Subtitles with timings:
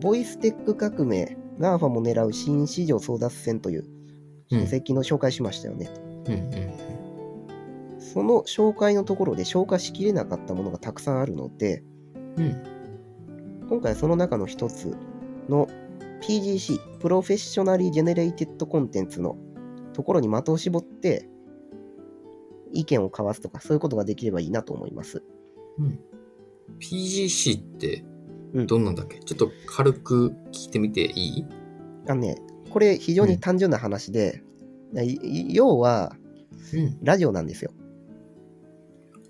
[0.00, 3.84] ボイステック革命、GAFA も狙う新市場争奪戦という
[4.50, 5.90] うん書籍の紹介しましたよね。
[6.26, 6.94] うんうん
[7.98, 11.82] その紹介のところで消化しきれなかったものがたくさんあるので、
[12.36, 13.66] うん。
[13.68, 14.96] 今回はその中の一つ
[15.48, 15.66] の
[16.22, 19.36] PGC、 Professionally Generated Contents の
[19.94, 21.28] ところに的を絞って
[22.72, 25.24] 意見を交わすとか、そういうことができればいいなと思います。
[25.78, 25.98] うん。
[26.78, 28.13] PGC ってうん
[28.54, 31.46] どんなんだっけ、ちょっと軽く聞いてみていい？
[32.08, 32.36] あのね、
[32.70, 34.42] これ非常に単純な話で、
[35.02, 36.16] い要は
[36.72, 36.98] うん。
[37.02, 37.72] ラジオなんですよ。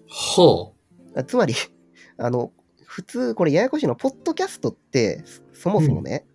[0.08, 0.72] は
[1.16, 1.54] あつまり、
[2.16, 2.52] あの、
[2.84, 6.27] 普通、これややこしいのは、ポッドキャストって、そもそもね、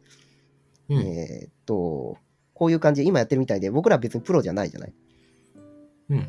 [0.89, 0.93] あ。
[0.93, 0.99] うん。
[1.01, 2.17] えーっと、
[2.53, 4.93] こういう感じで今やってるみたいで、僕ら別にプロじゃないじゃない。
[6.09, 6.27] うん。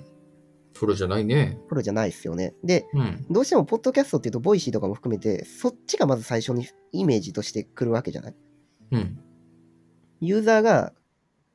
[0.81, 1.59] プロじゃないね。
[1.69, 2.55] プロじゃないですよね。
[2.65, 3.27] で、うん。
[3.31, 8.35] どうしてもポッドキャストっていうと、 Voicy とかも含めて、そっちがまず最初にイメージとしてくるわけじゃない？
[8.93, 9.21] うん。
[10.23, 10.95] ユーザーが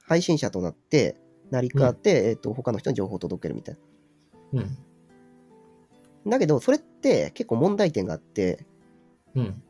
[0.04, 3.78] 配信者となって、成り代わって、えーっと、他の人に情報を届けるみたい
[4.54, 4.78] うん。
[6.24, 6.34] な。
[6.34, 8.66] だけど、それって結構問題点があって、
[9.34, 9.64] うん。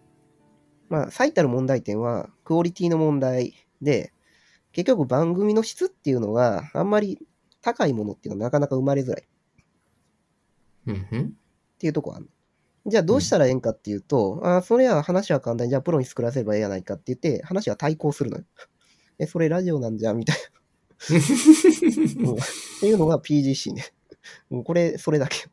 [0.90, 4.12] まあ、最たる問題点は、クオリティの問題で、
[4.74, 7.20] 結局番組の質っていうのがあんまり
[7.62, 9.28] 高いものっていうのはなかなか生まれづらい
[10.92, 11.08] っうん。
[11.12, 11.34] うん。
[11.80, 12.30] ていうとこある
[12.88, 18.44] じゃあどうしたらええんかっていうと、ああ、それは話は簡単に、じゃあプロに作らせればええやないかって言って、話は対抗するのよ。
[19.18, 20.42] え、それラジオなんじゃみたいな。
[22.30, 22.40] うんっ
[22.80, 23.86] ていうのが PGC ね。
[24.50, 25.48] もうこれ、それだけ。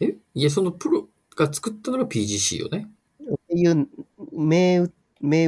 [0.00, 0.16] え？
[0.34, 2.88] いや、そのプロが作ったのが PGC よね。
[3.48, 3.88] ていう、
[4.32, 4.78] 銘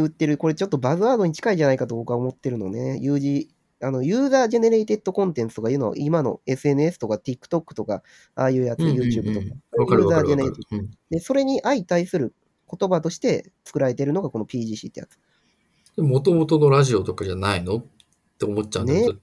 [0.01, 2.99] 打ってる、これちょっとバズワードに近いんじゃないかと僕は思ってるのね。
[3.01, 3.49] 有事
[3.83, 8.03] あの、ユーザージェネレイテッドコンテンツとかいうのを今の SNS とか TikTok とか、
[8.35, 9.47] ああいうやつ、YouTube とか。
[9.47, 10.79] ユーザージェネレイわかる。
[10.79, 12.35] うんで、それに相対する
[12.71, 15.19] 言葉として作られているのがこの PGC ってやつ。
[16.01, 17.85] もともとのラジオとかじゃないのっ
[18.39, 19.19] て思っちゃうんだけど、ね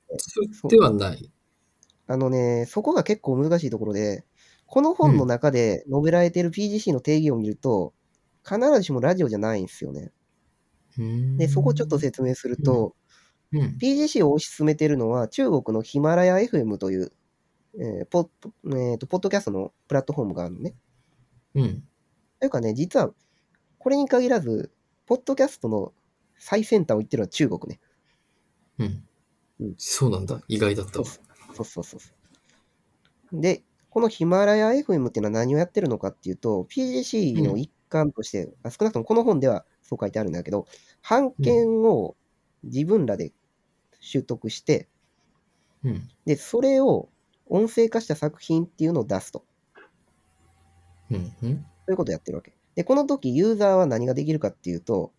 [0.69, 1.31] ではない？
[2.07, 4.25] あのね、そこが結構難しいところで、
[4.65, 7.93] この本の中で述べられている PGC の定義を見ると、
[8.47, 10.11] 必ずしもラジオじゃないんですよね。
[11.37, 12.93] で、そこをちょっと説明すると、うん。
[13.53, 17.11] PGC を推し進めているのは中国のヒマラヤ FM という、
[17.79, 18.29] えーポ
[18.65, 20.75] えーとポッドキャストのプラットフォームがあるのね。
[21.55, 21.83] うん。
[22.39, 23.11] というかね、実は
[23.79, 24.71] これに限らず、
[25.05, 25.93] ポッドキャストの
[26.37, 27.79] 最先端を言ってるのは中国ね。
[28.79, 29.03] うん
[29.59, 29.75] うん。
[29.77, 30.41] そうなんだ。
[30.47, 31.05] 意外だったわ。
[31.05, 31.21] そ
[31.63, 32.09] うそうそうそ
[33.31, 33.41] う。
[33.41, 40.67] で、このヒマラヤ FM っていうのは何をやってるのかっていうと、PGC の一環として、あ少なくともこの本ではそう書いてあるんだけど、
[41.07, 42.16] 版権を
[42.63, 43.33] 自分らで
[43.99, 44.87] 習得して、
[45.83, 46.09] うん。
[46.25, 47.09] で、それを
[47.47, 49.45] 音声化した作品っていうのを出すと。
[51.11, 51.33] うん。
[51.43, 51.65] うん。
[51.85, 52.53] そういうことをやってるわけ。
[52.75, 55.13] で、この時ユーザーは何ができるかっていうと、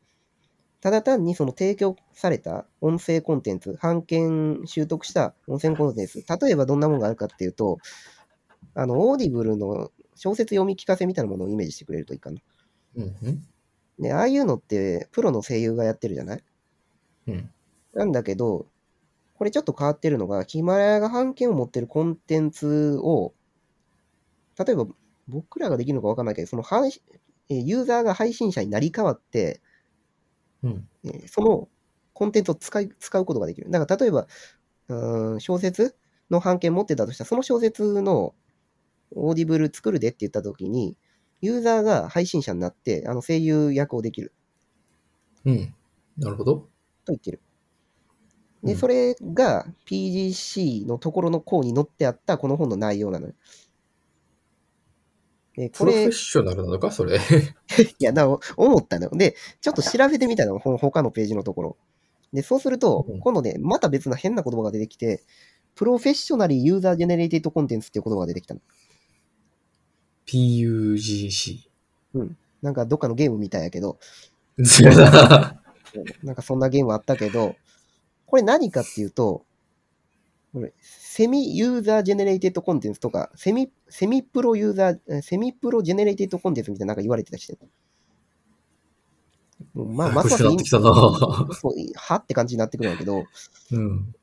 [0.81, 7.78] ただ単にその提供された音声コンテンツ、版権習得した音声コンテンツ、例えばどんなものがあるかっていうと、
[8.75, 12.41] あの、 Audible の小説読み聞かせみたいなものをイメージしてくれるといいかな。
[12.97, 13.16] うん。
[13.22, 13.48] うん。
[13.98, 16.44] で、ああいうのってプロの声優がやってるじゃない？
[17.28, 17.50] うん。
[17.93, 18.66] なんだけど、
[19.34, 23.34] これちょっと変わってるのが、ヒマラヤが版権を持ってるコンテンツを、
[24.59, 24.87] 例えば
[25.28, 26.91] 僕らができるのかわかんないけど、その配
[27.49, 29.61] ユーザーが配信者になり変わって、
[30.62, 30.89] うん。
[31.05, 31.69] えーその
[32.15, 33.71] コンテンツを使い使うことができる。
[33.71, 34.27] だから例えば、
[34.89, 35.97] うーん小説
[36.31, 38.34] の版権持ってたとしたら、その小説の
[39.12, 40.97] Audible 作るでって言ったときに、
[41.43, 44.34] ユーザーが配信者になって、あの声優役をできる
[45.45, 45.75] うん。
[46.16, 46.69] なるほど。
[47.09, 47.41] と言ってる。
[48.63, 53.34] で、うんそれが PGC のところの項に載ってあったこの本の内容なのよ。
[55.57, 56.93] でこれプロフェッ、ショナルなのか？
[56.93, 57.19] それ。
[57.99, 59.10] いや、だ思ったのよ。
[59.15, 61.77] で、ちょっと調べてみたの、ほ他のページのところ。
[62.33, 65.25] で、そうするとうん、今度ね、また別な変な言葉が出てきて、
[65.75, 68.61] Professionally User Generated Content っていう言葉が出てきたの。
[70.27, 71.69] PUGC。
[72.63, 73.99] なんかどっかのゲームみたいやけど。
[76.23, 77.57] なんかそんなゲームあったけど、
[78.27, 79.45] これ何かっていうと、
[80.53, 87.59] これ Semi User Generated Content とか、セミ、セミプロユーザー、え Semi Pro Generated Content みたいななんか言われてたりしてる
[89.75, 91.55] まあ、ますます意味こしくなってきたな。
[91.55, 93.25] そうはって感じになってくるんだけど、
[93.73, 94.15] うん。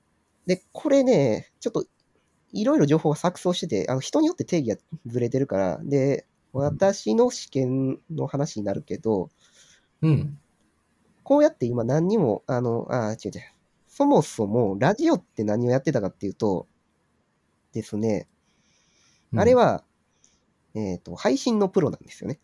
[0.45, 1.85] で、これね、ちょっと
[2.53, 9.29] いろいろ情報が錯綜してて、あの人によって定義がずれてるから、で、私の試験の話になるけど、
[10.01, 10.39] うん。
[11.25, 13.41] こうやって今何にも、あの、あ、違う違う。
[13.87, 16.67] そもそもラジオって何をやってたかっていうと、
[17.73, 18.27] ですね、
[19.35, 19.83] あれ、は、
[20.75, 22.39] えっ、と、配信のプロなんですよね。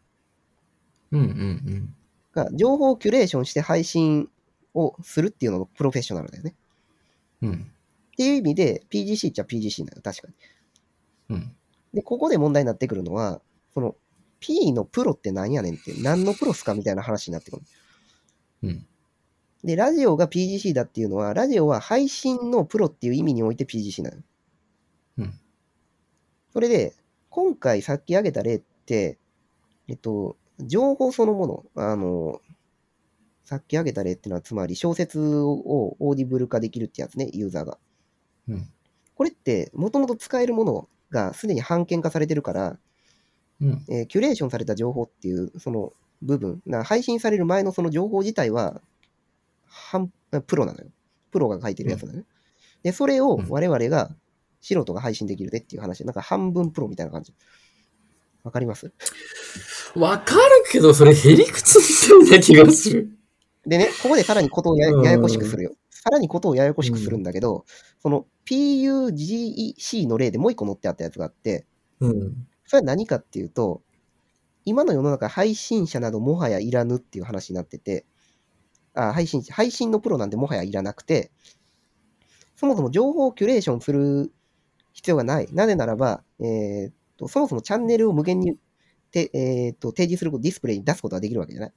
[1.11, 1.95] うんうん
[2.33, 4.29] が情報をキュレーションして配信
[4.73, 6.55] をするっていうのがプロフェッショナルだよね。
[7.41, 7.49] うん。
[7.49, 7.55] うん。
[7.55, 10.27] っていう意味で PGC っちゃ PGC なの、確か
[11.29, 11.35] に。
[11.35, 11.55] うん。
[11.93, 13.41] で、ここで問題になってくるのは、
[13.73, 13.95] その
[14.39, 17.63] P のプロって何やねんって、何のプロっすかみたいな話になってくる。
[18.63, 18.85] うん。
[19.63, 24.17] で、ラジオが PGC だっていうのは、ラジオは配信のプロっていう意味において PGC なの。
[25.19, 25.33] うん。
[26.53, 26.95] それで、
[27.29, 29.19] 今回さっき挙げた例って、
[29.87, 32.41] えっと、情報そのもの、あの、
[33.43, 37.77] さっき挙げた例っていうのは、つまり小説を Audible 化できるってやつね、ユーザーが。
[38.47, 38.69] うん。
[39.15, 42.79] これって、もともと使えるものがすでに版権化されてるから、
[43.61, 43.85] うん。
[43.89, 48.81] えーキュレーションされた情報っていう、その部分、な配信される前のその情報自体は、
[49.67, 50.11] 半
[50.47, 50.87] プロなのよ。
[51.31, 52.25] プロが書いてるやつなのね。
[52.83, 54.15] で、それをうん我々が、
[54.59, 57.33] 素人が配信できるでっていう話で、なんか半分プロみたいな感じ。
[58.43, 58.91] わかります？
[59.95, 60.41] わかる
[60.71, 61.79] けど、それへりくつ
[62.15, 63.17] みたいな気がする。
[63.65, 65.73] でね、ここでさらにことをやうんややこしくするよ。
[65.89, 67.65] さらにことをややこしくするんだけど、
[68.01, 71.65] その PUGEC の例でもう一個載ってあったやつがあって、
[71.99, 72.47] うん。
[72.65, 73.83] それは何かっていうと、
[74.65, 78.05] 今の世の中配信者などもはやいらぬっていう話になってて、
[78.93, 81.31] あ配信配信のプロなんてもはやいらなくて、
[82.55, 84.31] そもそも情報をキュレーションする
[84.93, 85.47] 必要がない。
[85.51, 88.57] なぜならば、えーっとそもそもチャンネルを無限に
[89.11, 91.73] て、えーっと提示すること、ディスプレイに出すことができるわけじゃない。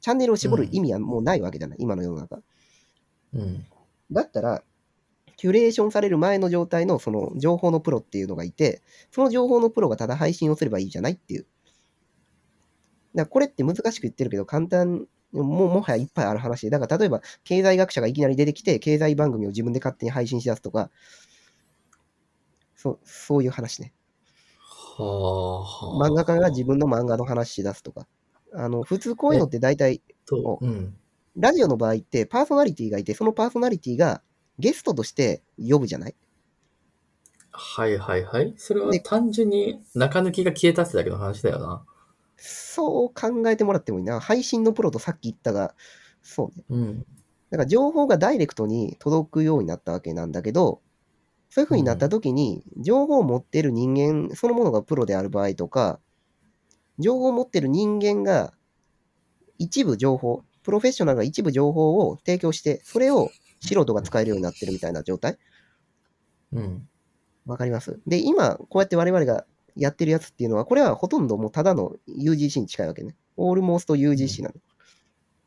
[0.00, 2.40] チャンネルを絞る意味はもうないわけじゃない、今の世の中。
[3.34, 3.64] うん。
[4.10, 4.62] だったら、
[5.36, 11.46] キュレーションされる前の状態のその情報のプロっていうのがいて、その情報のプロがただ配信をすればいいじゃないっていう。
[13.14, 20.90] だこれって難しく言ってるけど、簡単、もうもはやいっぱいある話で、だから例えば経済学者がいきなり出てきて、経済番組を自分で勝手に配信しだすとか、
[22.74, 23.92] そうそういう話ね。
[24.58, 25.60] はあ。
[25.60, 28.06] はあ漫画家が自分の漫画の話しだすとか。
[28.52, 30.96] あの普通こういうのって大体、と、うん。
[31.36, 34.22] ラジオの場合ってパーソナリティがいて、そのパーソナリティが
[34.58, 36.16] ゲストとして呼ぶじゃない？
[37.52, 38.54] はいはいはい。
[38.56, 41.84] それはで単純に中抜きが消えたってだけの話だよな。
[42.42, 44.18] そう考えてもらってもいいな。
[44.18, 45.74] 配信のプロとさっき言ったが、
[46.22, 46.64] そうね。
[46.70, 46.98] うん。
[47.50, 50.80] だから情報がダイレクトに届くようになったわけなんだけど、
[51.50, 56.00] そういう風になった時に、情報を持ってる人間そのものがプロである場合とか、
[56.98, 58.54] 情報を持ってる人間が
[59.58, 65.36] 一部情報、プロフェッショナルが一部情報を提供して、それを素人が使えるようになってるみたいな状態
[66.52, 66.88] うん。
[67.46, 68.00] わかります？
[68.06, 69.44] で、今、こうやって我々が
[69.76, 73.16] やってるやつっていうのは、これはほとんどもうただの UGC に近いわけね。
[73.36, 74.50] オールモースト UGC な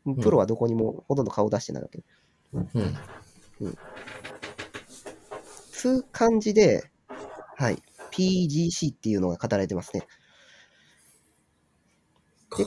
[0.06, 0.14] の。
[0.14, 2.04] んプロはどこにもほとんど顔出してないわけ。
[2.54, 3.78] うん。
[5.72, 6.90] つう感じで、
[7.58, 7.78] はい、
[8.12, 10.06] PGC っていうのが語られてますね。
[12.50, 12.64] か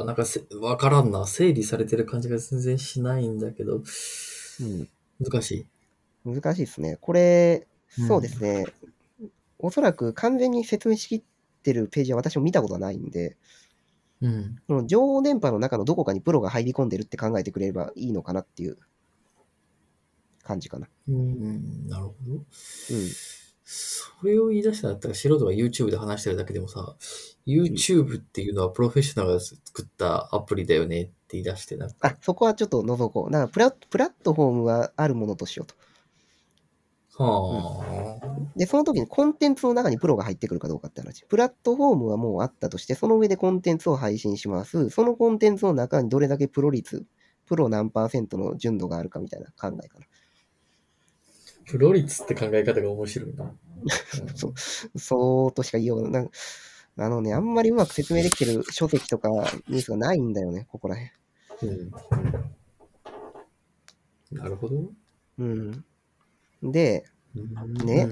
[0.00, 1.26] あ、なんかせ、わからんな。
[1.26, 3.80] 整理されてる感じが全然しないんだけど、う
[4.64, 4.88] ん、
[5.20, 5.66] 難しい。
[6.24, 6.96] 難しいですね。
[7.00, 7.66] これ、
[7.98, 8.66] うんそうですね。
[9.62, 11.22] おそらく完全に説明しきっ
[11.62, 13.36] てるページは私も見たことがないんで、
[14.20, 14.56] うん。
[14.66, 18.78] その情報電波の中のどこかにプロが入り込んでるって考えてくれればいいのかなっていう
[20.42, 20.88] 感じかな。
[21.08, 22.34] うん、なるほど。
[22.34, 22.44] うん。
[23.72, 26.96] それを言い出したんだったら素人が YouTube で話してるだけでもさ、
[27.46, 33.32] YouTube っていうのはプロフェッショナルが作ったアプリだよねって言い出して、なんか、あ、そこはちょっと覗こう。
[33.32, 35.74] だからプラプラットフォームはあるものとしようと。
[37.16, 41.24] はあ、で、その時にコンテンツの中にプロが入ってくるかどうかって話。
[41.26, 44.90] プラットフォームはもうあったとして、その上でコンテンツを配信します。
[44.90, 47.04] そのコンテンツの中にどれだけプロ率、
[47.46, 50.06] プロ何パーセントの純度があるかみたいな考えかな。
[51.66, 53.52] プロ率って考え方が面白いな。
[54.34, 56.30] そうそうとしか言いようがない。
[56.96, 59.28] あのね、あんまりうまく説明できてる書籍とか
[59.68, 60.96] ニュースがないんだよね、ここら
[61.60, 61.80] 辺。
[61.80, 61.90] うん。
[64.32, 64.92] なるほど。
[65.38, 65.84] うん。
[66.62, 68.08] で、うんね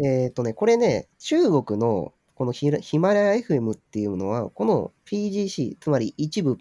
[0.00, 6.56] えっ、とね、これね、中国のこのヒマラヤ FM っていうのは、この PGC、つまり一部、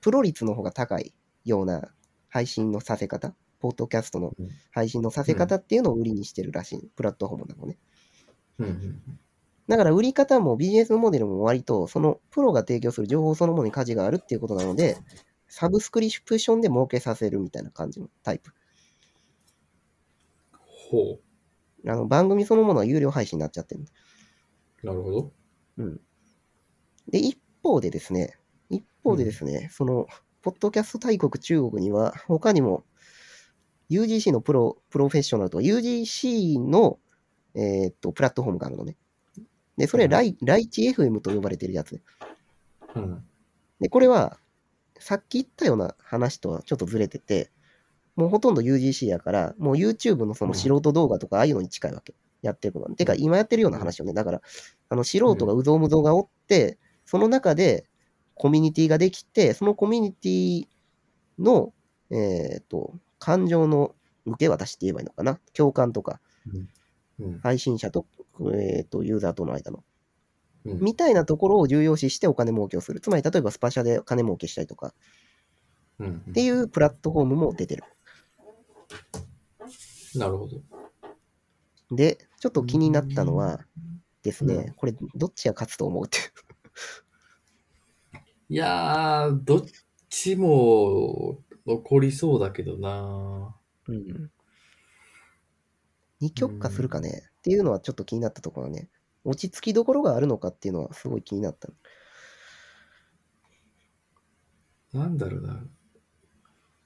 [0.00, 1.12] プロ率の方が高い
[1.44, 1.92] ような
[2.28, 4.32] 配信のさせ方、ポッドキャストの
[4.70, 7.78] 配信のさせ方っていうのを売りにしてるらしい、プラットフォームなのね。
[8.58, 9.02] うんうん
[9.68, 14.96] だから売り方もビジネスモデルも割と、そのプロが提供する情報そのものに価値があるっていうことなので、
[15.48, 18.52] サブスクリプションで儲けさせるみたいな感じのタイプ。
[20.90, 21.18] ほ
[21.88, 23.84] あの番組そのものは有料配信になっちゃってる。
[24.82, 24.86] う。
[24.86, 25.32] なるほど。
[27.10, 28.38] で、一方でですね、
[28.70, 30.06] 一方でですね、その、
[30.42, 32.84] ポッドキャスト大国中国には、他にも、
[33.90, 36.98] UGC のプロ、プロフェッショナルとか、UGC の、
[37.54, 38.96] えーっと、プラットフォームがあるのね。
[39.76, 42.02] で、それ、うんライ、ライチ FM と呼ばれてるやつで。
[42.94, 43.24] うん。
[43.80, 44.38] で、これは、
[44.98, 47.50] さっき言ったような話とはちょっとずれてて、
[48.16, 52.14] もうほとんど UGC やから、もう YouTube のその素人動画とか、ああいうのに近いわけ。
[52.42, 52.96] やってることは。
[52.96, 54.12] てか、今やってるような話よね。
[54.12, 54.42] だから、
[54.88, 57.86] あの、素人がうぞうむぞうがおって、その中で
[58.34, 60.66] コミュニティができて、そのコミュニティ
[61.38, 61.72] の、
[62.10, 63.94] えっ、と、感情の
[64.26, 65.38] 受け渡しって言えばいいのかな。
[65.54, 66.20] 共感とか、
[67.18, 67.38] うん。
[67.40, 68.06] 配信者と、
[68.54, 69.78] えっ、と、ユーザーとの間の。
[69.78, 69.86] うん
[70.80, 72.98] みたいなところを重要視してお金儲けをする。
[72.98, 74.94] つまり、例えばスパシャで金儲けしたりとか、
[76.00, 76.24] うん。
[76.30, 77.84] っていうプラットフォームも出てる。
[80.14, 80.62] なるほど。
[81.90, 83.60] で、ちょっと気になったのは
[84.22, 86.18] ですね、うんこれ、どっちが勝つと思うって
[88.48, 89.64] いやー、どっ
[90.08, 93.56] ちも残りそうだけどな
[93.88, 94.30] うん。
[96.20, 98.88] 二極化するかね、っていうのはちょっと気になったところね。
[99.24, 101.68] 落ち着きどころがあるのかっていうのはすごい気になった。
[104.92, 105.64] なんだろうな。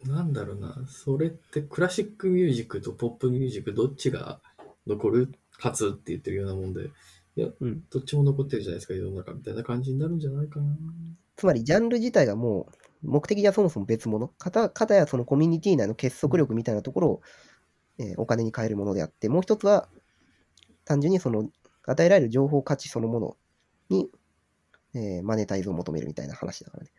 [0.05, 0.85] なんだろうな。
[0.89, 4.41] それってクラシックミュージックとポップミュージックどっちが
[4.87, 6.87] 残る勝つって言ってるようなもんで、
[7.37, 10.77] いや、うんどっちも残ってるじゃないですか、世の中みたいな感じになるんじゃないかな。
[11.37, 12.69] つまり、ジャンル自体がも
[13.03, 14.29] う、目的がそもそも別物。
[14.29, 17.23] かたかたやそのコミュニティ内の結束力みたいなところを、
[17.99, 19.89] えーお金に換えるものであって、もう一つは、
[20.85, 21.49] 単純にその、
[21.85, 23.37] 与えられる情報価値そのもの
[23.91, 24.11] に、
[24.95, 26.91] えーマネタイズを求めるみたいな話だからね。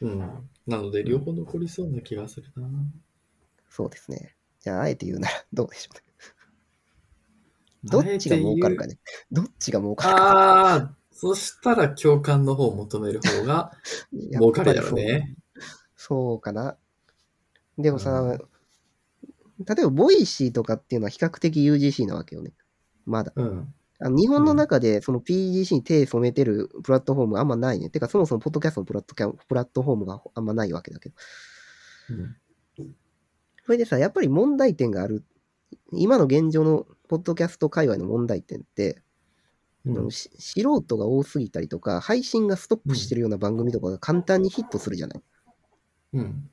[0.00, 0.48] うん。
[0.66, 2.68] なので、両方残りそうな気がするな。
[3.68, 4.36] そうですね。
[4.60, 6.02] じゃあ、あえて言うなら どうでしょうね。
[7.84, 8.98] どっちが儲かるかね。
[9.32, 10.22] どっちが儲かるか。
[10.22, 13.72] ああ、そしたら共感の方を求める方が
[14.12, 15.36] 儲かるやろね。
[15.54, 15.64] そう。
[15.96, 16.76] そうかな。
[17.78, 18.50] でもさ、うん
[19.66, 22.52] 例えば、 Voicy とかっていうのは比較的 UGC なわけよね。
[23.04, 23.32] まだ。
[23.36, 23.74] うん。
[24.02, 27.90] あの日本の中でその PGC に手染めてるプラットフォームあんまないね。
[27.90, 31.14] てか、そもそもポッドキャストのプラットキャプラットフォームがあんまないわけだけど。
[32.10, 32.36] うん
[33.66, 35.24] それでさ、やっぱり問題点がある。
[35.92, 39.02] 今の現状のポッドキャスト界隈の問題点って、
[39.84, 45.22] うんあのし素人が多すぎたりとか、配信がストップしてるような番組とかが簡単にヒットするじゃない。
[46.14, 46.50] うん。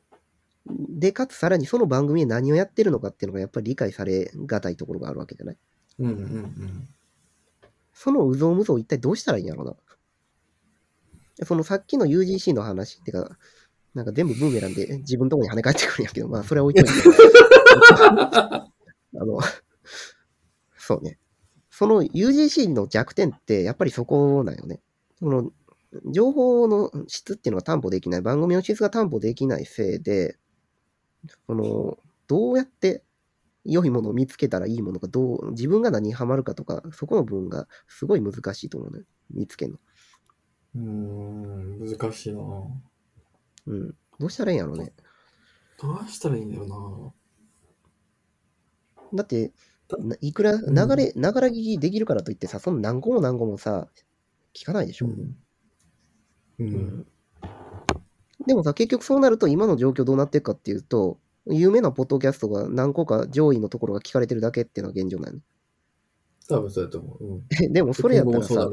[0.90, 5.58] で、かつさらにその番組で何をやってるのかっていうのがやっぱり理解されがたいところがあるわけじゃない。
[6.00, 6.08] うん。
[6.08, 6.88] うん。
[8.00, 9.76] そのうぞうむぞう一体どうしたらいいんやろうな。
[11.48, 13.38] そのさっきの UGC の話っていうか、
[13.96, 16.94] なんか全部ブーメランで自分のとこに跳ね返ってくるんやけど、まあそれは置いといて。
[18.06, 18.70] あ
[19.14, 19.40] の、
[20.78, 21.18] そうね。
[21.72, 24.80] その UGC の弱点ってやっぱりそこなんよね。
[25.18, 25.52] その
[26.14, 30.38] 情報の質っていうのが担保できない、番組の質が担保できないせいで、
[31.48, 33.04] その、どうやって
[33.68, 39.04] 良いものを見つけたらいいものか、どう、自分が何にハマるかとか、そこの部分がすごい難しいと思うね。
[39.30, 39.80] 見つけるの。
[40.76, 41.98] うーん。
[42.00, 42.42] 難しいな。
[43.68, 43.96] うん。
[44.20, 44.94] どうしたらいいんやろうね。
[45.82, 47.14] どうしたらいいんだよ
[49.14, 49.54] だって、
[50.00, 53.90] ないくら、流れ、ながら聞きできるからといってさ、その何個も何個もさ、
[54.54, 55.08] 聞かないでしょ。
[55.08, 55.14] な。
[55.14, 55.38] うん。
[56.60, 57.08] うん。
[58.46, 65.40] でもさ、結局そうなると今の状況どうなっていくかっていうと、有名なポッドキャストが何個か上位のところが聞かれてるだけっていうのが現状なの。
[66.50, 67.26] 多分そうやと思う。
[67.26, 67.48] うん。
[67.74, 68.70] でもそれやったらさ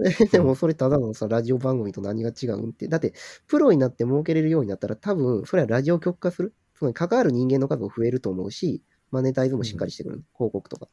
[0.32, 2.88] でもそれただのさ、ラジオ番組と何が違うんって。
[2.88, 3.12] だって、
[3.46, 6.54] プロになって儲けれるようになったら、多分、それはラジオ局化する？
[6.74, 10.24] つまり、関わる人間の数も増えると思うし、マネタイズもしっかりしてくる。
[10.34, 10.88] 広告とか。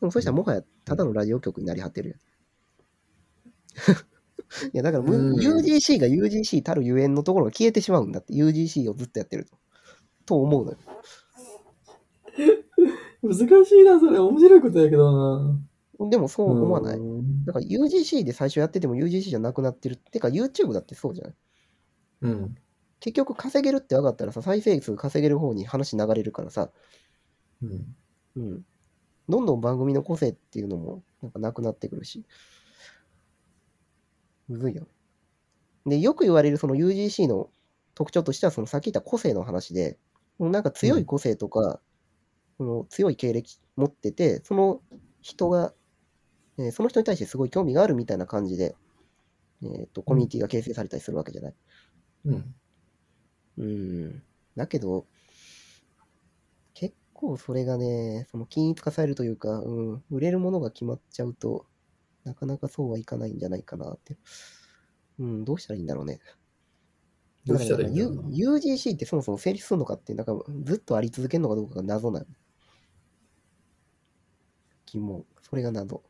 [0.00, 2.18] でも、そしたらもはや、ただのラジオ局になり果てるやん。
[4.74, 9.56] いや、だから、UGC が UGC たるゆえんのところが消えてしまうんだって、UGC をずっとやってると。
[10.30, 10.78] と思うのよ。
[13.22, 14.18] 難しいな、それ。
[14.18, 15.12] 面白いことやけど
[16.00, 16.08] な。
[16.10, 16.98] でも、そう思わない？
[16.98, 19.96] うんだから、UGC で最初やってても UGC じゃなくなってる。
[19.96, 21.34] てか、YouTube だってそうじゃない？
[22.22, 22.54] うん。
[23.00, 26.70] 結局稼げるって分かったらさ、再生数稼げる方に話流れるからさ、
[27.62, 27.96] うん。
[28.36, 28.62] うん。
[29.28, 32.24] どんどん番組の個性っていうのもなんかなくなってくるし。
[34.48, 34.88] むずいよね。
[35.86, 37.50] で、よく言われるその UGC の
[37.94, 39.98] 特徴としては、そのさっき言った個性の話で、
[40.48, 41.80] なんか強い個性とか、
[42.58, 44.82] その強い経歴持ってて、その
[45.22, 45.74] 人が、
[46.58, 48.76] えーその人に対してすごい興味があるみたいな感じで、
[49.62, 51.54] えーとコミュニティが形成されたりするわけじゃない。
[52.26, 52.54] うん。
[53.58, 54.22] うん。
[54.56, 55.06] だけど、
[56.74, 61.66] 結構それがね、その均一化されるというか、うん、売れるものが決まっちゃうと、
[62.24, 64.16] なかなかそうはいかないんじゃないかなって。
[65.18, 66.20] うん、どうしたらいいんだろうね。
[67.46, 72.26] どうしたらいいんだろうな U- UGC ってそもそも成立するのかって、なんかずっとあり続けるのかどうかが謎なの。
[74.86, 75.24] 疑問。
[75.42, 76.02] それが謎。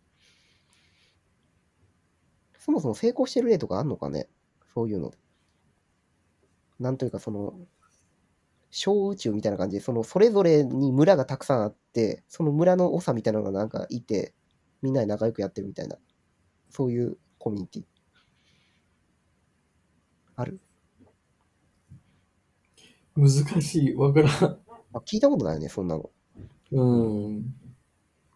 [2.59, 4.29] そもそも成功してる例とかあんのかね？
[4.75, 5.13] そういうの。
[6.79, 7.55] なんというかその、
[8.71, 14.35] 小宇宙みたいな感じで、そのそれぞれに村がたくさんあって、その村の長みたいなのがなんかいて、
[14.83, 15.97] みんなで仲良くやってるみたいな、
[16.71, 17.85] そういうコミュニティ。
[20.37, 20.61] ある？
[23.17, 23.95] 難しい。
[23.95, 24.31] わからん。
[24.93, 26.11] あ聞いたことないよね、そんなの。
[26.73, 27.55] うん。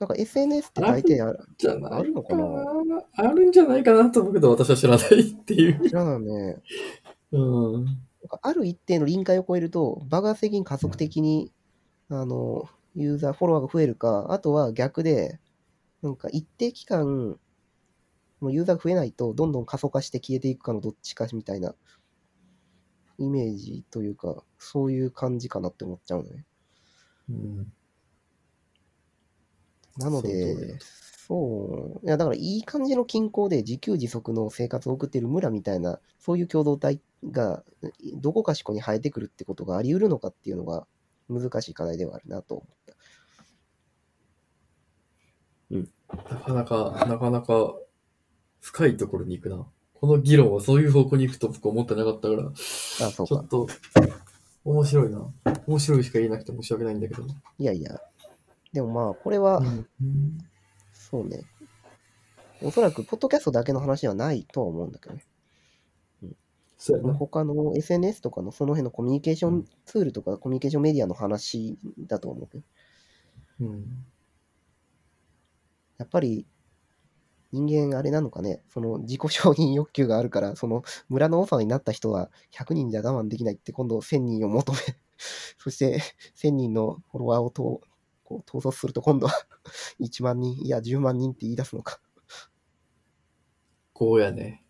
[0.00, 2.44] なんか SNS って大体あるじゃないあるのかな？
[3.16, 5.88] あるんじゃないかなと思うけど、私は知らないっていう。
[5.88, 6.62] 知らないね。
[7.32, 7.38] う
[7.78, 7.84] ん。
[7.84, 7.96] なん
[8.28, 11.52] かある一定の臨界を超えると、爆発的に加速的に、
[12.08, 15.40] あの、ユーザー、フォロワーが増えるか、あとは逆で、
[16.02, 17.38] なんか一定期間、
[18.40, 21.74] もうユーザーが増えないと、どんどん過疎化して消えていくかのどっちかみたいな
[23.18, 26.44] イメージというか、そういう感じかなって思っちゃうのね。
[27.30, 27.72] うん。
[29.96, 30.84] なのでだ、
[31.26, 37.64] そう、いやだからいい感じの均衡で自給自足の生活を送っている村みたいな、そういう共同体が
[38.16, 40.86] どこかしこに生えてくるってことがあり得るのかっていうのが
[41.28, 42.94] 難しい課題ではあるなと思った。
[46.16, 47.74] なかなか、なかなか
[48.60, 49.66] 深いところに行くな。
[50.04, 53.48] この議論はそういう方向に行くと僕思ってなかったから、あ、そうかちょっ。
[53.48, 53.66] と、
[54.62, 55.26] 面白いな。
[55.66, 57.22] 面白いしか言えなくて申し訳ないんだけど。
[57.58, 57.98] いやいや。
[58.74, 59.88] でもまあ、これは、うん。
[60.92, 61.44] そうね。
[62.60, 65.24] おそらく、ポッドキャストだけの話ではないとは思うんだけどね。
[66.76, 67.14] そうやな。
[67.14, 72.64] 他の SNS とかのその辺のコミュニケーションツールとかコミュニケーションメディアの話だと思うけど。
[73.60, 74.04] うん。
[75.96, 76.44] やっぱり
[77.54, 84.78] 人間あれなのかね、その自己承認欲求があるから、その村の王様になった人は100人じゃ我慢できないって今度1000人を求め、
[85.58, 86.00] そして
[86.36, 87.80] 1000人のフォロワーをと
[88.24, 89.32] こう統率すると今度は
[90.00, 92.00] 1万人、いや10万人って言い出すのか。
[93.92, 94.64] こうやね。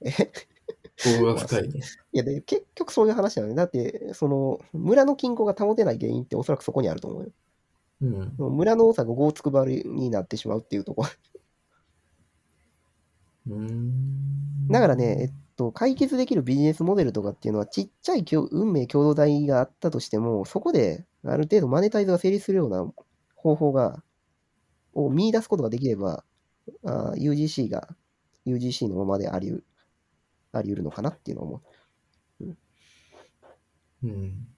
[0.00, 0.10] え？
[0.10, 1.80] こうが深いね。
[2.12, 3.54] いやで、結局そういう話なのね。
[3.54, 7.30] だって、その村の均衡が保てない原因っておそらくそこにあると思うよ。
[8.00, 8.34] うん。
[8.56, 11.08] 村の多さが5つくばりになってしまうっていうところ。
[14.70, 22.86] だからね、えっと、解決できるビジネスモデルとかっていうのは、ちっちゃい共運命共同体があったとしても、そこである程度マネタイズが成立するような
[23.34, 24.02] 方法が、
[24.94, 26.24] を見出すことができれば、
[26.84, 27.88] あー UGC が
[28.46, 29.64] UGC のままでありう
[30.52, 31.62] あり得るのかなっていうのを思
[32.40, 32.56] う。
[34.04, 34.48] うん。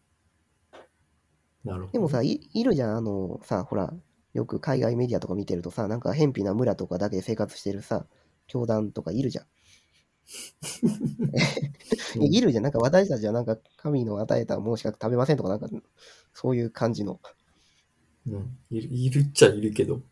[1.64, 1.92] なるほど。
[1.92, 3.92] でもさ、いいるじゃん、あの、さ、ほら、
[4.32, 8.06] よく海外メディアとか見てるとさ、なんか偏僻な村とかだけで生活してるさ、
[8.50, 9.46] 教団とかいるじゃん。
[12.16, 12.64] うんいるじゃん。
[12.64, 15.68] なんか私たちはなんか神の与えたものしか食べませんとか、なんか
[16.34, 17.20] そういう感じの。
[18.26, 18.58] うん。
[18.70, 20.02] いるいるっちゃいるけど。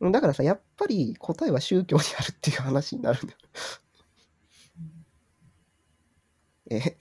[0.00, 3.38] うんだからさ、やっぱり答えは宗教にあるっていう話になるんだよ。
[6.70, 6.96] え、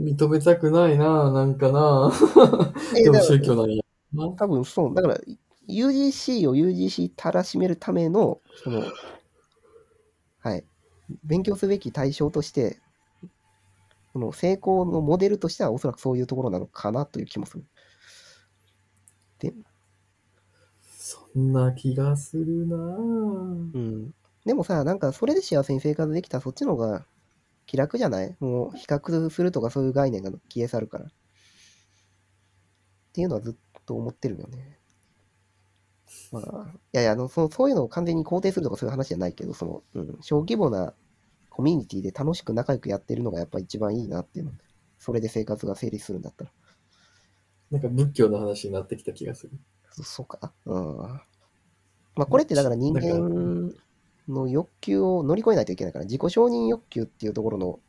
[0.00, 2.10] 認めたくないななんかな
[2.96, 3.82] えでも宗教なんや。
[4.36, 4.94] 多分そう。
[4.94, 5.20] だから
[5.72, 8.82] UGC を UGC たらしめるための、その、
[10.40, 10.64] はい。
[11.24, 12.80] 勉強すべき対象として、
[14.12, 17.64] その成功のモデルとしてはおそらくそういうところなのかなという気もする。
[20.82, 24.14] そんな気がするなうん。
[24.44, 27.06] でもさ、なんかそれで幸せに生活できたらそっちの方が
[27.66, 28.36] 気楽じゃない？
[28.40, 31.06] もう比較するとかそういう概念が消え去るから。
[31.06, 31.08] っ
[33.12, 34.81] ていうのはずっと思ってるよね。
[36.32, 40.94] まあ、いやいや、あのそのそういうのを完全に肯定するとかそういう話じゃないけど、その、うん、小規模な
[41.50, 44.52] コミュニティで楽しく仲良くやってるのがやっぱ一番いいなっていうの。
[44.98, 46.50] それで生活が成立するんだったら。
[47.70, 49.52] なんか仏教の話になってきた気がする。
[49.90, 50.52] そそうか。
[50.64, 50.96] うん。
[52.14, 53.72] まあ、これってだから人間
[54.28, 57.80] の欲求を乗り越えないといけないから、自己承認欲求っていうところの、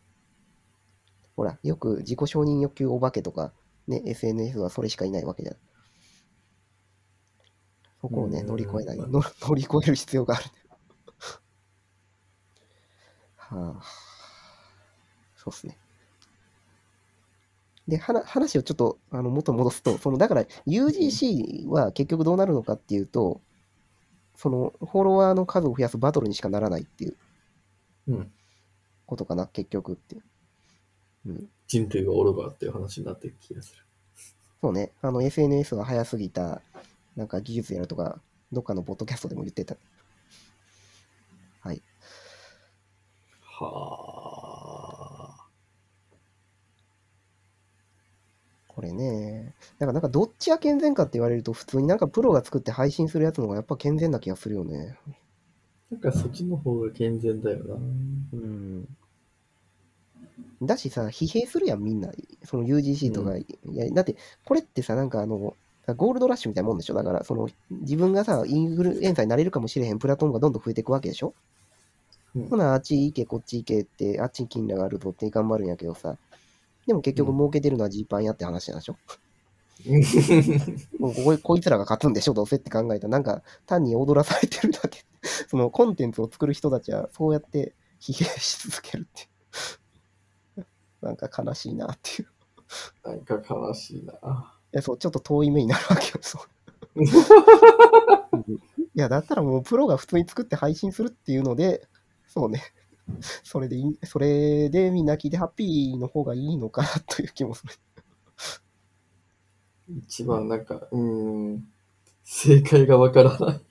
[1.36, 3.54] ほら、よく自己承認欲求お化けとか、
[3.88, 5.56] ね、SNS はそれしかいないわけじゃん。
[8.04, 9.08] そこをね、うん乗り越えない、の
[9.40, 10.44] 乗り越える必要がある。
[13.38, 13.84] はあ、
[15.38, 15.78] そうっすね。
[17.88, 23.40] で、話をちょっとあの元に戻すと、そのだから UGC は結局どうなるのかっていうと、
[24.36, 27.16] そのフォロワーの数を増やすバトルにしかならないっていう
[28.08, 28.34] うん。
[29.06, 30.24] ことかな、結局っていう。
[31.28, 31.50] うん。
[31.68, 33.84] 人類はおろがっていう話になってる気がする。
[34.62, 36.62] そうね、あの SNS が早すぎた、
[37.16, 38.20] なんか技術やるとか、
[38.52, 39.76] どっかのポッドキャストでも言ってた。
[41.62, 41.82] はい。
[43.42, 44.84] はあ。
[48.68, 54.98] これね、だからなんかどっちが健全かって言われると、普通になんかプロが作って配信するやつの方がやっぱ健全な気がするよね。
[55.92, 57.76] なんかそっちの方が健全だよな。
[57.76, 58.88] うん。
[60.64, 62.12] だしさ、疲弊するやん、みんな。
[62.44, 63.32] その UGC とか。
[63.32, 63.46] うい
[63.76, 65.56] や、だって、これってさ、なんかあの、
[65.88, 66.94] ゴールドラッシュみたいなもんでしょ？
[66.94, 71.34] だから、その、自分がさ、インフルエンサーになれるかもしれへんプラットフォームがどんどん増えていくわけでしょ？
[72.36, 76.16] うんほな、あっち行け、こっち行けって、あっちに金利があるぞって頑張るんやけどさ。
[76.88, 78.98] でも結局うん儲けてるのはジーパンやって話なんでしょ、
[81.00, 85.04] もうこここいつらが勝つんでしょどうせって考えたら、なんか単に踊らされてるだけ。
[85.48, 89.22] そのコンテンツを作る人たちはそうやって疲弊し続けるって
[90.62, 90.66] いう。
[91.06, 92.30] なんか悲しいなっていう。
[93.04, 94.53] なんか悲しいな。
[94.74, 96.20] いや、そう、ちょっと遠い目になるわけよ。
[96.22, 97.02] そう
[98.96, 101.88] いや、だったらもうプロが普通に作って配信するっていうので、
[102.28, 102.62] そうね。
[103.44, 107.74] それでいい、それでみんな聞いてハッピーの方がいいのかなという気もする。
[109.90, 111.68] 一番なんか、うーん、
[112.24, 113.62] 正解がわからない。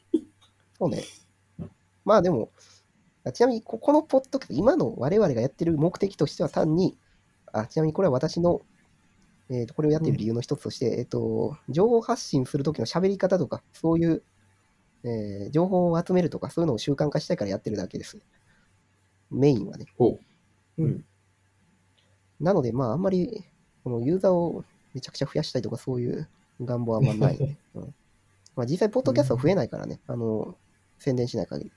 [0.78, 1.02] そうね。
[2.04, 2.50] まあでも、
[3.24, 6.98] あちなみにここのポッドキャスト、今の我々がやってる目的としては単に、
[7.52, 8.60] あちなみにこれは私の、
[9.50, 14.22] えーとこれをやっている理由の一つとして、えっ、と、情報発信するときの喋り方とか、そういう、
[15.04, 18.18] えー情報を集めるとか、そういうのを習慣化したいからやってるだけです。
[19.30, 19.86] メインはね。
[19.98, 20.18] ほ
[20.78, 20.82] う。
[20.82, 21.04] うん。
[22.40, 23.44] なので、まあ、あんまり、
[23.84, 26.28] このユーザーをめちゃくちゃ増やしたいとか、そういう
[26.60, 27.58] 願望はあんまない、ね。
[27.74, 27.94] うん
[28.54, 30.56] まあ、実際、ポッドキャストは増えないからね、あの、
[30.98, 31.72] 宣伝しない限り。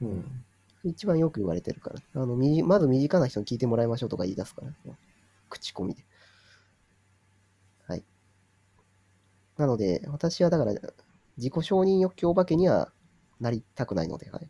[0.00, 0.44] うん。
[0.84, 2.22] 一番よく言われてるから。
[2.22, 4.68] あの、まず身近な人に聞いてもらいましょうとか言い出すから。
[4.86, 4.96] うん
[5.50, 6.04] 口コミで。
[7.86, 8.04] はい。
[9.60, 10.72] なので、私はだから、
[11.36, 12.90] 自己承認欲求お化けには
[13.40, 14.48] なりたくないので、はい。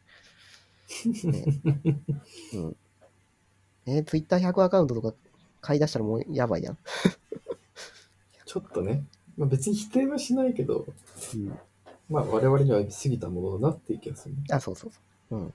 [1.26, 1.44] ね
[2.54, 2.76] うん。
[3.86, 5.12] えー、Twitter100 アカウントとか
[5.60, 6.78] 買い出したらもうやばいやん。
[8.46, 9.04] ちょっとね、
[9.36, 10.86] まあ、別に否定はしないけど、
[11.34, 11.58] うん、
[12.08, 14.36] まあ我々には過ぎたものだなっていう気がする。
[14.48, 15.00] あ、そうそうそ
[15.36, 15.40] う。
[15.40, 15.54] うん。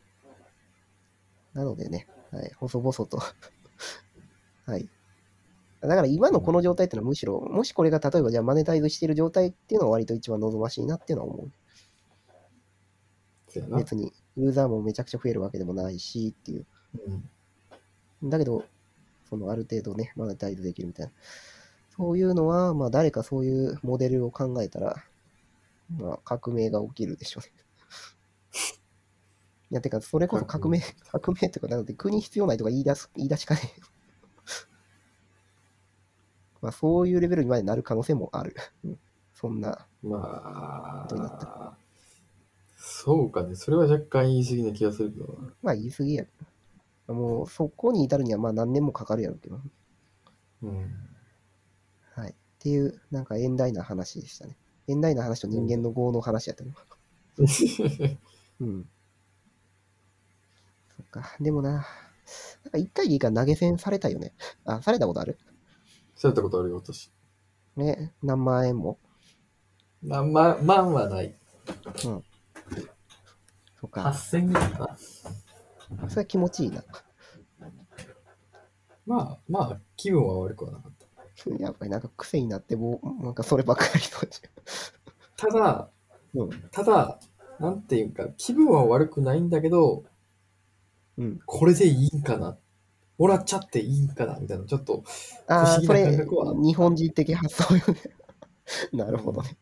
[1.54, 3.22] なのでね、はい、細々と。
[4.66, 4.90] はい。
[5.88, 11.52] だから今のこの状態っていうのはむしろ、もしこれが例えばじゃあマネタイズしている状態っていうのは割と一番望ましいなっていうのは思う。
[13.78, 16.66] 別にユーザーもめちゃくちゃ増えるわけでもないしっていう。
[18.22, 18.30] うん。
[18.30, 18.66] だけど、
[19.30, 21.12] そのある程度ね、マネタイズできるみたいな。
[21.96, 24.96] そういうのは、まあ誰かそういうモデルを考えたら、
[25.98, 27.52] まあ革命が起きるでしょうね。
[29.72, 33.95] いや、てか、それこそ革命、革命っていうか、なので国必要ないとか言い出す、言い出しかねえ。
[36.66, 38.56] まあそういうレベルにまでなる可能性もある。
[38.84, 39.00] うん
[39.36, 41.78] そんな、まどうなったあ、
[42.78, 43.54] そうかね。
[43.56, 45.54] それは若干言い過ぎな気がするけどな。
[45.62, 46.26] まあ言い過ぎや。
[47.08, 49.60] もうそこに至るにはまあ何年もかかるやろうけど。
[50.64, 50.96] うん。
[52.14, 52.32] はい。
[52.32, 54.58] っていう、なんか遠大な話でしたね。
[54.88, 56.74] 遠大な話と人間の業の話やったね。
[58.62, 58.90] うん。
[60.96, 61.36] そっか。
[61.42, 61.82] でもな、なん
[62.72, 64.34] か一回でいいから投げ銭されたよね。
[64.64, 65.38] あ、されたことある？
[66.26, 67.12] されたことあるよ、私。
[67.76, 68.98] ね、何万円も。
[70.02, 71.36] まあ、ま、万はない。
[71.96, 72.24] そ
[73.86, 74.02] っか。
[74.02, 74.98] 8000ぐらいかな。
[76.10, 76.84] それは気持ちいいな。
[79.06, 81.06] まあ、まあ、気分は悪くはなかった。
[81.60, 84.22] やっぱりなんか癖になってもう、なんかそればっかりの。
[85.38, 85.90] ただ、
[86.34, 87.20] うんただ、
[87.60, 90.06] なんていうか、気分は悪くないんだけど、
[91.18, 91.40] うん。
[91.46, 92.58] これでいいんかな
[93.18, 95.04] もらっちゃっていいんかなみたいな、ちょっと、
[95.48, 98.02] ああ、不思議なそれ、感覚は日本人的発想よね。
[98.94, 99.58] なるほどね。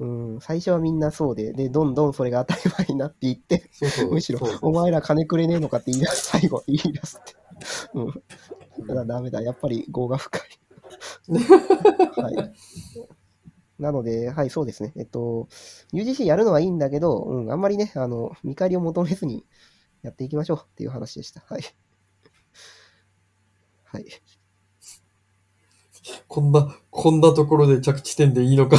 [0.00, 0.06] う
[0.36, 7.34] ん、最初はみんなそうで、で、どんどんそれが当たり前になっていって、そうそうむしろお前ら金くれねえのかって言い出す、最後言い出すって。
[7.94, 8.94] うん。
[8.94, 10.42] だダメだ、やっぱり業が深い。
[12.20, 12.52] はい。
[13.78, 14.92] なので、はい、そうですね。
[14.96, 15.48] えっと、
[15.92, 19.44] UGC やるのはいいんだけど、うん、あんまりね、あの、見返りを求めずに
[20.02, 21.44] やっていきましょうっていう話でした。
[21.48, 21.62] はい。
[23.94, 24.06] はい。
[26.28, 28.76] こんな、こんなところで着地点でいいのか。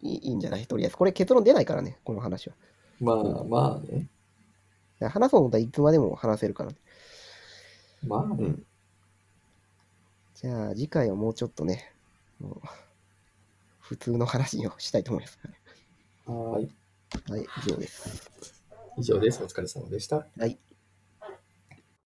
[0.00, 0.66] いいいいんじゃない？
[0.66, 0.96] とりあえず。
[0.96, 2.56] これ結論出ないからね、この話は。
[3.00, 4.08] まあ、まあね。
[5.08, 6.72] 話そう思ったらいつまでも話せるから。
[8.06, 8.44] まあね。
[8.44, 8.64] うん
[10.40, 11.92] じゃあ、次回はもうちょっとね、
[12.38, 12.68] もう
[13.80, 15.36] 普通の話をしたいと思います。
[16.26, 16.70] はーい。
[17.28, 18.30] はい、以上です。
[18.98, 19.42] 以上です。
[19.42, 20.28] お疲れ様でした。
[20.38, 20.56] はい。